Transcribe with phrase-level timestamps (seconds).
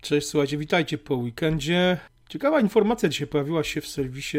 [0.00, 1.98] Cześć, słuchajcie, witajcie po weekendzie.
[2.28, 4.38] Ciekawa informacja dzisiaj pojawiła się w serwisie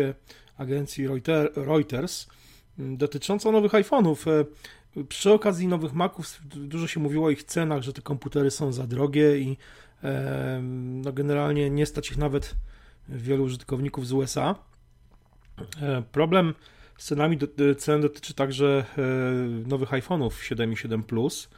[0.57, 2.27] agencji Reuter, Reuters
[2.79, 4.31] mm, dotycząca nowych iPhone'ów.
[4.97, 8.71] E, przy okazji nowych Maców dużo się mówiło o ich cenach, że te komputery są
[8.71, 9.57] za drogie i
[10.03, 12.55] e, no generalnie nie stać ich nawet
[13.09, 14.55] wielu użytkowników z USA.
[15.81, 16.53] E, problem
[16.97, 17.37] z cenami
[17.77, 18.85] cen dotyczy także
[19.67, 21.49] nowych iPhone'ów 7 i 7 Plus.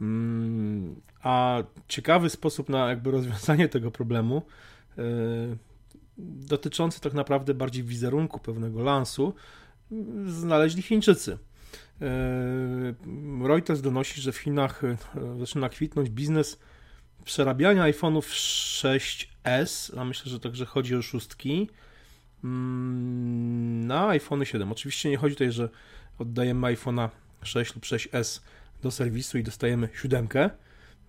[0.00, 4.42] Mm, a ciekawy sposób na jakby rozwiązanie tego problemu,
[4.98, 5.02] e,
[6.18, 9.34] dotyczący tak naprawdę bardziej wizerunku pewnego lansu,
[10.26, 11.38] znaleźli Chińczycy.
[12.00, 14.96] E, Reuters donosi, że w Chinach e,
[15.38, 16.58] zaczyna kwitnąć biznes
[17.24, 21.68] przerabiania iPhone'ów 6S, a myślę, że także chodzi o szóstki,
[22.44, 24.72] mm, na iPhone 7.
[24.72, 25.68] Oczywiście nie chodzi tutaj, że
[26.18, 27.08] oddajemy iPhone'a
[27.42, 28.40] 6 lub 6S
[28.82, 30.50] do serwisu i dostajemy siódemkę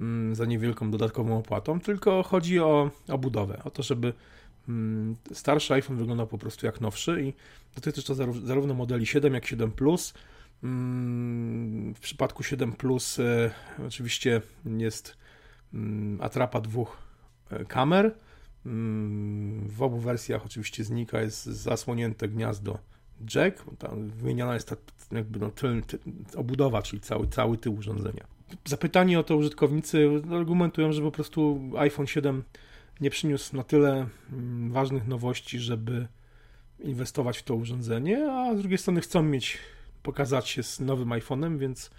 [0.02, 4.14] mm, za niewielką dodatkową opłatą, tylko chodzi o, o budowę, o to, żeby
[4.70, 7.34] mm, starszy iPhone wyglądał po prostu jak nowszy i
[7.76, 10.14] dotyczy to zarówno modeli 7 jak 7 Plus.
[10.64, 13.52] Mm, w przypadku 7 Plus e,
[13.88, 15.18] oczywiście jest
[16.20, 16.98] atrapa dwóch
[17.52, 18.16] e, kamer.
[19.66, 22.80] W obu wersjach oczywiście znika, jest zasłonięte gniazdo
[23.36, 24.76] jack, tam wymieniana jest ta
[25.12, 25.52] jakby no,
[26.36, 28.28] obudowa, czyli cały, cały tył urządzenia.
[28.66, 32.44] Zapytani o to użytkownicy argumentują, że po prostu iPhone 7
[33.02, 36.08] nie przyniósł na tyle mm, ważnych nowości, żeby
[36.80, 39.58] inwestować w to urządzenie, a z drugiej strony chcą mieć,
[40.04, 41.92] pokazać się z nowym iPhone'em, więc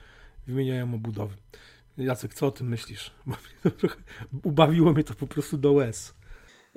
[0.47, 1.37] wymieniają obudowy.
[1.99, 3.11] Jacek, co o tym myślisz?
[4.43, 6.15] ubawiło mnie to po prostu do łez.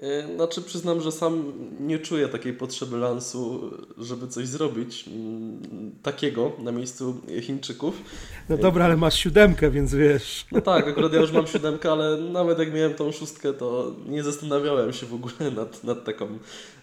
[0.02, 6.52] E, znaczy przyznam, że sam nie czuję takiej potrzeby lansu, żeby coś zrobić mm, takiego
[6.60, 8.02] na miejscu Chińczyków.
[8.50, 10.46] No dobra, ale masz siódemkę, więc wiesz.
[10.52, 14.24] No tak, akurat ja już mam siódemkę, ale nawet jak miałem tą szóstkę, to nie
[14.24, 16.26] zastanawiałem się w ogóle nad, nad taką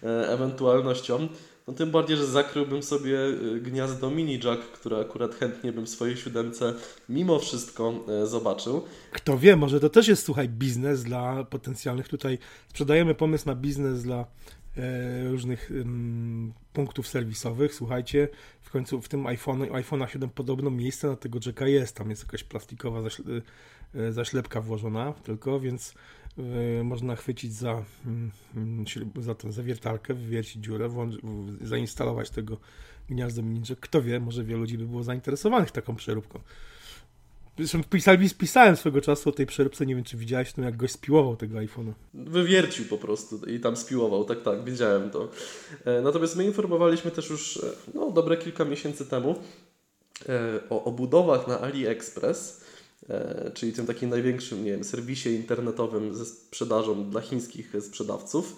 [0.03, 1.27] e, ewentualnością.
[1.69, 5.89] No tym bardziej, że zakryłbym sobie y, gniazdo mini jack, które akurat chętnie bym w
[5.89, 6.73] swojej siódemce
[7.09, 8.81] mimo wszystko e, zobaczył.
[9.11, 12.37] Kto wie, może to też jest, słuchaj, biznes dla potencjalnych tutaj.
[12.67, 14.25] Sprzedajemy pomysł na biznes dla
[15.29, 15.71] różnych
[16.73, 17.73] punktów serwisowych.
[17.73, 18.27] Słuchajcie,
[18.61, 21.95] w końcu w tym iPhone, iPhone 7 podobno miejsce na tego jacka jest.
[21.95, 22.99] Tam jest jakaś plastikowa
[23.95, 25.93] e, zaślepka włożona tylko, więc
[26.79, 28.31] Y, można chwycić za, mm,
[29.15, 30.89] za tę zawiertarkę, wywiercić dziurę,
[31.61, 32.57] zainstalować tego
[33.09, 33.79] gniazdo miniczek.
[33.79, 36.39] Kto wie, może wielu ludzi by było zainteresowanych taką przeróbką.
[37.59, 37.81] Zresztą
[38.37, 41.57] pisałem, swego czasu o tej przeróbce, nie wiem czy widziałeś, no jak goś spiłował tego
[41.57, 41.91] iPhone'a.
[42.13, 45.31] Wywiercił po prostu i tam spiłował, tak, tak, widziałem to.
[45.85, 47.61] E, natomiast my informowaliśmy też już e,
[47.93, 49.35] no, dobre kilka miesięcy temu
[50.29, 52.69] e, o obudowach na AliExpress,
[53.53, 58.55] czyli tym takim największym nie wiem, serwisie internetowym ze sprzedażą dla chińskich sprzedawców.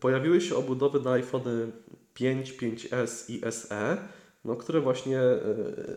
[0.00, 1.66] Pojawiły się obudowy na iPhony
[2.14, 3.98] 5, 5S i SE,
[4.44, 5.38] no, które właśnie e,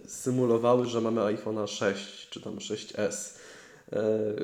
[0.05, 3.37] symulowały, że mamy iPhone'a 6 czy tam 6S.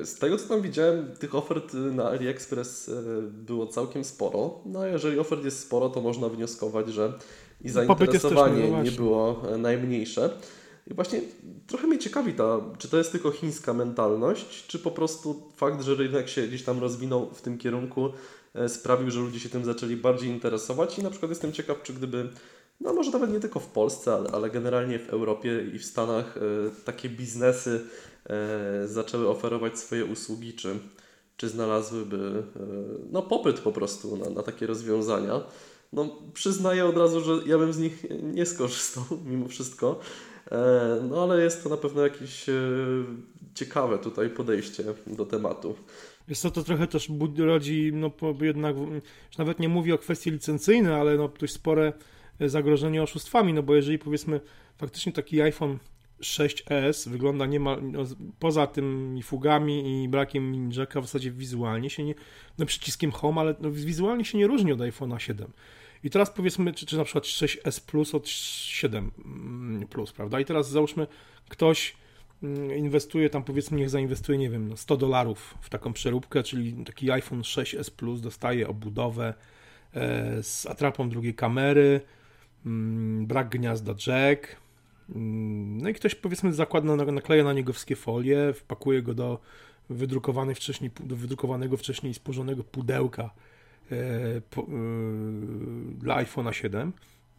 [0.04, 2.90] Z tego co tam widziałem, tych ofert na AliExpress
[3.30, 4.60] było całkiem sporo.
[4.66, 7.12] No a jeżeli ofert jest sporo, to można wnioskować, że
[7.60, 10.30] i zainteresowanie nie było najmniejsze.
[10.86, 11.20] I właśnie
[11.66, 15.94] trochę mnie ciekawi ta, czy to jest tylko chińska mentalność, czy po prostu fakt, że
[15.94, 18.12] rynek się gdzieś tam rozwinął w tym kierunku,
[18.54, 21.92] e, sprawił, że ludzie się tym zaczęli bardziej interesować i na przykład jestem ciekaw, czy
[21.92, 22.28] gdyby,
[22.80, 26.36] no może nawet nie tylko w Polsce, ale, ale generalnie w Europie i w Stanach
[26.36, 26.40] e,
[26.84, 27.80] takie biznesy
[28.26, 30.78] e, zaczęły oferować swoje usługi, czy,
[31.36, 32.42] czy znalazłyby
[33.10, 35.40] no, popyt po prostu na, na takie rozwiązania.
[35.92, 40.00] No, przyznaję od razu, że ja bym z nich nie skorzystał mimo wszystko.
[41.08, 42.46] No ale jest to na pewno jakieś
[43.54, 45.74] ciekawe tutaj podejście do tematu.
[46.28, 47.08] Jest to, to trochę też
[47.38, 48.10] rodzi, no
[48.40, 48.76] jednak,
[49.28, 51.92] już nawet nie mówię o kwestii licencyjnej, ale no dość spore
[52.48, 54.40] zagrożenie oszustwami, no bo jeżeli powiedzmy
[54.78, 55.78] faktycznie taki iPhone
[56.20, 58.04] 6S wygląda niemal, no,
[58.38, 62.14] poza tymi fugami i brakiem jacka w zasadzie wizualnie się nie,
[62.58, 65.52] no przyciskiem Home, ale no, wizualnie się nie różni od iPhone'a 7.
[66.04, 70.40] I teraz powiedzmy, czy, czy na przykład 6S Plus od 7 mm, Plus, prawda?
[70.40, 71.06] I teraz załóżmy,
[71.48, 71.96] ktoś
[72.42, 76.84] mm, inwestuje tam, powiedzmy, niech zainwestuje, nie wiem, 100 no, dolarów w taką przeróbkę, czyli
[76.84, 79.34] taki iPhone 6S Plus dostaje obudowę
[79.94, 82.00] e, z atrapą drugiej kamery,
[83.20, 84.56] brak gniazda jack,
[85.08, 89.38] no i ktoś powiedzmy zakłada, nakleja na niego wszystkie folie, wpakuje go do
[89.90, 93.30] wydrukowanej wcześniej, do wydrukowanego wcześniej spożonego pudełka
[93.92, 94.66] E, po, e,
[95.98, 96.92] dla iPhone'a 7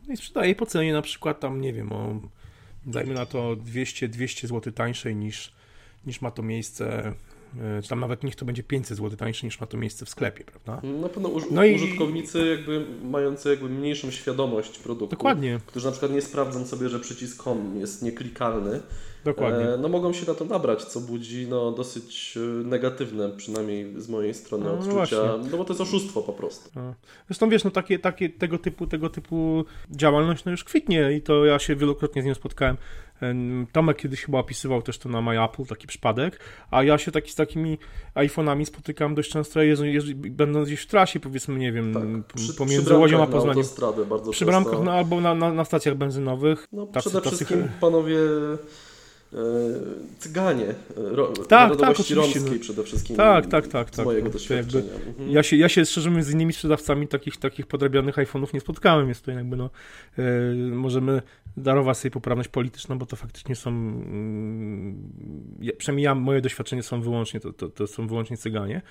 [0.07, 2.21] no i sprzedaje po cenie na przykład tam, nie wiem, o,
[2.85, 5.53] dajmy na to 200, 200 zł tańszej niż,
[6.05, 7.13] niż ma to miejsce
[7.83, 10.43] czy tam nawet niech to będzie 500 zł tańsze niż ma to miejsce w sklepie,
[10.43, 10.87] prawda?
[10.87, 11.75] Na pewno uż no i...
[11.75, 15.59] użytkownicy jakby mający jakby mniejszą świadomość produktu, Dokładnie.
[15.65, 18.79] którzy na przykład nie sprawdzą sobie, że przycisk home jest nieklikalny,
[19.23, 19.69] Dokładnie.
[19.69, 24.09] E, no mogą się na to nabrać, co budzi no, dosyć e, negatywne, przynajmniej z
[24.09, 26.69] mojej strony no, odczucia, no, bo to jest oszustwo po prostu.
[26.75, 26.93] No.
[27.27, 31.45] Zresztą wiesz, no takie, takie tego, typu, tego typu działalność no już kwitnie i to
[31.45, 32.77] ja się wielokrotnie z nią spotkałem.
[33.71, 36.39] Tomek kiedyś chyba opisywał też to na My Apple, taki przypadek,
[36.71, 37.77] a ja się taki, z takimi
[38.15, 42.35] iPhone'ami spotykam dość często, jeżeli, będąc gdzieś w trasie, powiedzmy, nie wiem, tak.
[42.35, 43.65] przy, pomiędzy przy Łodzią a Poznaniem.
[44.31, 46.67] Przy bramkach, no, albo na, na, na stacjach benzynowych.
[46.71, 48.17] No, tacy, przede tacy, wszystkim panowie
[50.17, 52.15] cyganie, e, ro, tak, tak, oczywiście.
[52.15, 53.15] romskiej przede wszystkim.
[53.15, 53.89] Tak, tak, tak.
[53.89, 54.05] Z tak.
[54.05, 54.83] mojego doświadczenia.
[54.83, 55.31] Jakby, mhm.
[55.31, 59.09] ja, się, ja się szczerze mówiąc z innymi sprzedawcami takich, takich podrabianych iPhone'ów nie spotkałem,
[59.09, 59.69] jest to jakby no,
[60.17, 60.23] e,
[60.55, 61.21] możemy
[61.57, 65.11] darować sobie poprawność polityczną, bo to faktycznie są, mm,
[65.77, 68.81] przynajmniej ja, moje doświadczenie są wyłącznie, to, to, to są wyłącznie cyganie,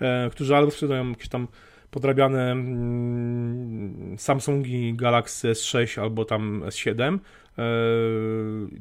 [0.00, 1.48] e, którzy albo sprzedają jakieś tam
[1.90, 7.18] podrabiane mm, Samsungi Galaxy S6 albo tam S7, Yy,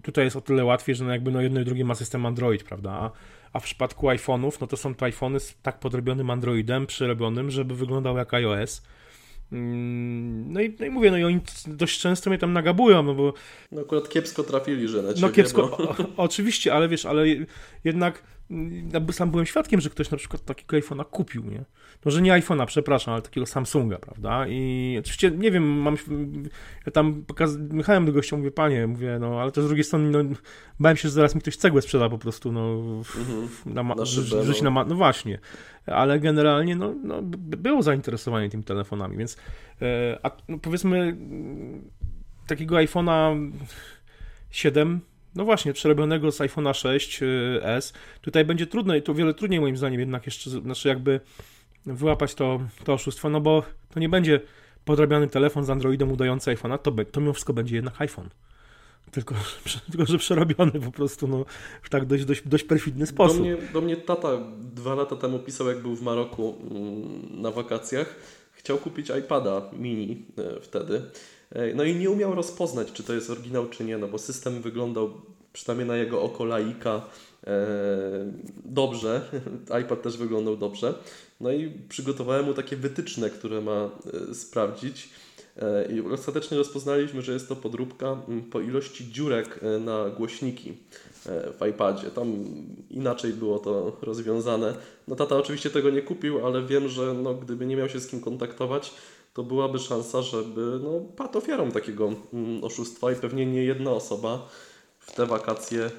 [0.04, 2.64] tutaj jest o tyle łatwiej, że no jakby no jedno i drugie ma system Android,
[2.64, 3.12] prawda?
[3.54, 7.76] A, w przypadku iPhone'ów, no to są to iPhony z tak podrobionym Androidem, przerobionym, żeby
[7.76, 8.82] wyglądał jak iOS.
[9.52, 13.14] Mm, no i, no i mówię, no i oni dość często mnie tam nagabują, no
[13.14, 13.34] bo...
[13.72, 15.78] No akurat kiepsko trafili, że na ciebie, No kiepsko, bo...
[15.78, 17.26] o, oczywiście, ale wiesz, ale
[17.84, 18.24] jednak
[19.12, 21.66] sam byłem świadkiem, że ktoś na przykład takiego iPhone'a kupił, nie?
[22.06, 24.48] Może nie iPhone'a, przepraszam, ale takiego Samsunga, prawda?
[24.48, 25.98] I oczywiście, nie wiem, mam,
[26.86, 30.36] ja tam pokazałem do gościa, mówię, panie, mówię, no, ale to z drugiej strony, no,
[30.80, 32.74] bałem się, że zaraz mi ktoś cegłę sprzeda po prostu, no,
[33.18, 33.50] mhm.
[33.66, 34.64] na, ma, na, szybę, no.
[34.64, 35.40] na ma, no właśnie,
[35.86, 39.38] ale generalnie, no, no, było zainteresowanie tymi telefonami, więc,
[39.82, 41.18] e, a no, powiedzmy,
[42.48, 43.52] takiego iPhone'a
[44.52, 45.00] 7
[45.36, 47.94] no właśnie, przerobionego z iPhone'a 6s.
[48.22, 51.20] Tutaj będzie trudno i to wiele trudniej moim zdaniem jednak jeszcze, znaczy jakby
[51.86, 54.42] wyłapać to, to oszustwo, no bo to nie będzie
[54.86, 58.30] podrabiany telefon z Androidem udający iPhone'a, to, to mimo wszystko będzie jednak iPhone.
[59.12, 59.36] Tylko,
[59.92, 61.46] tylko, że przerobiony po prostu no,
[61.82, 63.38] w tak dość, dość, dość perfidny sposób.
[63.38, 64.30] Do mnie, do mnie tata
[64.60, 68.16] dwa lata temu pisał, jak był w Maroku mm, na wakacjach.
[68.54, 71.02] Chciał kupić iPada mini e, wtedy.
[71.52, 74.62] E, no i nie umiał rozpoznać, czy to jest oryginał, czy nie, no bo system
[74.62, 75.12] wyglądał
[75.54, 77.02] przynajmniej na jego oko laika
[77.48, 77.68] e,
[78.66, 79.22] dobrze.
[79.82, 80.94] iPad też wyglądał dobrze.
[81.42, 83.90] No i przygotowałem mu takie wytyczne, które ma
[84.30, 85.10] e, sprawdzić.
[85.96, 88.18] I ostatecznie rozpoznaliśmy, że jest to podróbka
[88.52, 90.74] po ilości dziurek na głośniki
[91.26, 92.08] w iPadzie.
[92.12, 92.46] Tam
[92.90, 94.74] inaczej było to rozwiązane.
[95.08, 98.08] No tata oczywiście tego nie kupił, ale wiem, że no, gdyby nie miał się z
[98.08, 98.94] kim kontaktować,
[99.34, 102.10] to byłaby szansa, żeby no, padł ofiarą takiego
[102.62, 104.48] oszustwa i pewnie nie jedna osoba
[105.00, 105.90] w te wakacje y,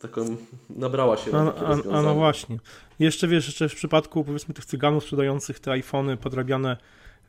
[0.00, 0.36] taką
[0.70, 2.58] nabrała się na a, a, no właśnie.
[2.98, 6.76] Jeszcze wiesz, jeszcze w przypadku powiedzmy tych cyganów sprzedających te iPhony podrabiane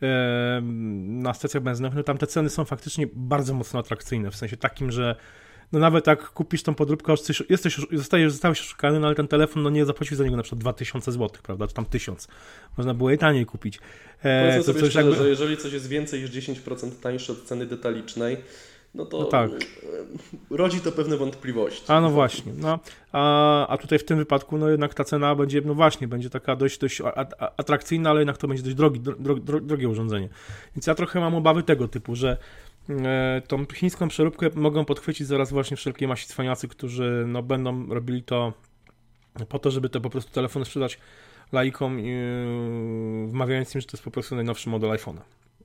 [0.02, 0.62] e,
[1.08, 4.92] na stacjach benzynowych, no tam te ceny są faktycznie bardzo mocno atrakcyjne, w sensie takim,
[4.92, 5.16] że
[5.72, 7.14] no nawet jak kupisz tą podróbkę,
[7.50, 10.60] jesteś, zostajesz, zostałeś oszukany, no ale ten telefon, no nie zapłacił za niego na przykład
[10.60, 12.28] 2000 zł, prawda, czy tam 1000.
[12.78, 13.80] Można było je taniej kupić.
[14.24, 15.16] E, Powiedzmy sobie szczerze, jakby...
[15.16, 18.38] że jeżeli coś jest więcej niż 10% tańsze od ceny detalicznej,
[18.98, 19.52] no to no tak.
[20.50, 21.84] rodzi to pewne wątpliwości.
[21.88, 22.54] A no właśnie.
[22.58, 22.80] No,
[23.12, 26.56] a, a tutaj w tym wypadku no jednak ta cena będzie, no właśnie, będzie taka
[26.56, 27.02] dość, dość
[27.58, 30.30] atrakcyjna, ale jednak to będzie dość drogi, drogi, drogie urządzenie.
[30.76, 32.38] Więc ja trochę mam obawy tego typu, że e,
[33.48, 38.54] tą chińską przeróbkę mogą podchwycić zaraz właśnie wszelkie masi cwaniacy, którzy no, będą robili to
[39.50, 41.00] po to, żeby te po prostu telefony sprzedać
[41.52, 45.22] laikom, yy, wmawiając im, że to jest po prostu najnowszy model iPhone'a.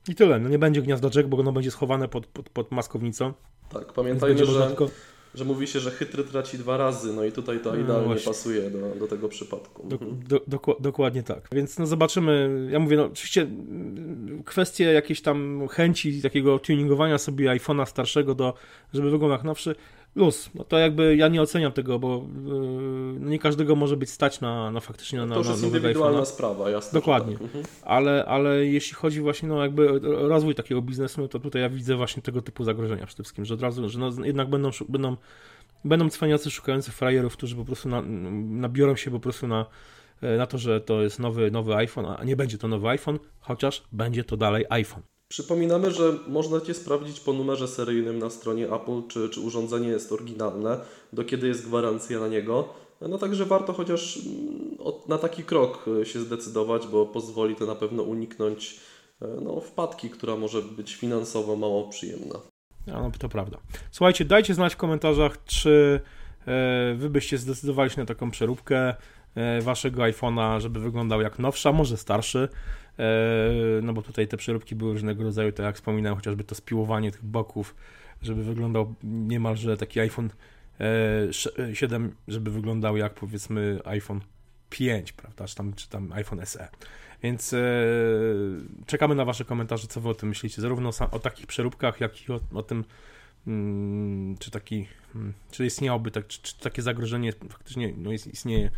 [0.07, 0.39] I tyle.
[0.39, 3.33] No nie będzie gniazdoczek, bo ono będzie schowane pod, pod, pod maskownicą.
[3.69, 4.89] Tak, pamiętajmy, że, tylko...
[5.35, 8.21] że mówi się, że chytry traci dwa razy, no i tutaj to no idealnie no
[8.25, 9.87] pasuje do, do tego przypadku.
[9.87, 10.19] Do, mhm.
[10.27, 11.49] do, do, dokładnie tak.
[11.51, 12.67] Więc no zobaczymy.
[12.71, 18.53] Ja mówię, no oczywiście mm, kwestie jakiejś tam chęci takiego tuningowania sobie iPhone'a starszego do,
[18.93, 19.75] żeby wyglądał jak nowszy,
[20.15, 20.49] luz.
[20.55, 24.71] No to jakby ja nie oceniam tego, bo yy, nie każdego może być stać na,
[24.71, 26.99] na faktycznie na, to już jest indywidualna sprawa, jasne.
[26.99, 27.33] Dokładnie.
[27.33, 27.41] Tak.
[27.41, 27.63] Mhm.
[27.81, 31.95] Ale, ale jeśli chodzi właśnie no jakby rozwój takiego biznesu, no to tutaj ja widzę
[31.95, 35.17] właśnie tego typu zagrożenia przede wszystkim, że od razu, że no jednak będą, będą,
[35.85, 38.01] będą cwaniacy szukający frajerów, którzy po prostu na,
[38.41, 39.65] nabiorą się po prostu na
[40.21, 43.19] e, na to, że to jest nowy, nowy iPhone, a nie będzie to nowy iPhone,
[43.39, 45.03] chociaż będzie to dalej iPhone.
[45.27, 50.11] Przypominamy, że można Cię sprawdzić po numerze seryjnym na stronie Apple, czy, czy urządzenie jest
[50.11, 50.79] oryginalne,
[51.13, 52.69] do kiedy jest gwarancja na niego.
[53.01, 54.77] No także warto chociaż mm,
[55.07, 58.79] na taki krok e, się zdecydować, bo pozwoli to na pewno uniknąć
[59.21, 62.39] e, no, wpadki, która może być finansowo mało przyjemna.
[62.87, 63.57] No, to prawda.
[63.91, 66.01] Słuchajcie, dajcie znać w komentarzach, czy
[66.47, 68.95] e, Wy byście zdecydowali się na taką przeróbkę.
[69.61, 72.49] waszego iPhone'a, żeby wyglądał jak nowsza, może starszy,
[73.81, 77.25] no bo tutaj te przeróbki były różnego rodzaju, tak jak wspominałem, chociażby to spiłowanie tych
[77.25, 77.75] boków,
[78.21, 80.29] żeby wyglądał niemalże taki iPhone
[81.73, 84.21] 7, żeby wyglądał jak powiedzmy iPhone
[84.69, 86.67] 5, prawda, czy tam, czy tam iPhone SE.
[87.23, 87.59] Więc e,
[88.85, 92.31] czekamy na Wasze komentarze, co Wy o tym myślicie, zarówno o, takich przeróbkach, jak i
[92.31, 92.85] o, o tym,
[93.47, 98.69] mm, czy taki, mm, czy istniałoby, tak, czy, czy, takie zagrożenie faktycznie no, istnieje,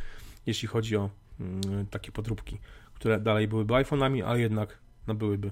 [0.45, 2.57] jeśli chodzi o mm, takie podróbki,
[2.95, 5.51] które dalej byłyby iPhone'ami, ale jednak no, byłyby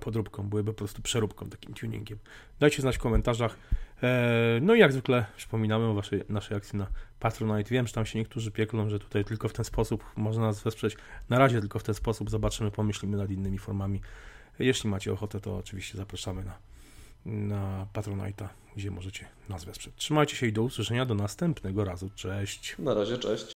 [0.00, 2.18] podróbką, byłyby po prostu przeróbką, takim tuningiem.
[2.60, 3.56] Dajcie znać w komentarzach.
[4.02, 6.86] E, no i jak zwykle przypominamy o waszej, naszej akcji na
[7.20, 7.70] Patronite.
[7.70, 10.96] Wiem, że tam się niektórzy pieklą, że tutaj tylko w ten sposób można nas wesprzeć.
[11.28, 12.30] Na razie tylko w ten sposób.
[12.30, 14.00] Zobaczymy, pomyślimy nad innymi formami.
[14.58, 16.58] Jeśli macie ochotę, to oczywiście zapraszamy na,
[17.26, 19.94] na Patronite'a, gdzie możecie nas wesprzeć.
[19.96, 22.10] Trzymajcie się i do usłyszenia do następnego razu.
[22.14, 22.76] Cześć.
[22.78, 23.54] Na razie, cześć.